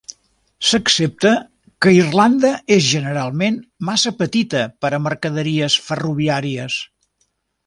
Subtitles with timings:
[0.67, 1.33] S'accepta
[1.85, 3.61] que Irlanda és generalment
[3.91, 6.81] massa petita per a mercaderies ferroviàries.